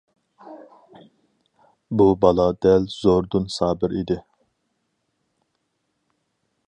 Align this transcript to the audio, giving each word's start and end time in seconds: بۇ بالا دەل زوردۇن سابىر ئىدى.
بۇ 2.01 2.07
بالا 2.25 2.47
دەل 2.67 2.87
زوردۇن 2.95 3.47
سابىر 3.57 3.95
ئىدى. 4.01 4.19